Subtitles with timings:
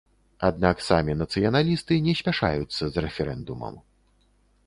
[0.47, 3.75] Аднак самі нацыяналісты не спяшаюцца з рэферэндумам.